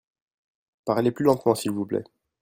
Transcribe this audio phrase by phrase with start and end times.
[0.83, 2.03] Parlez plus lentement s'il vous plait.